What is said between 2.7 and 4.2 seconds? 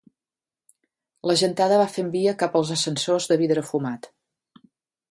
ascensors de vidre fumat.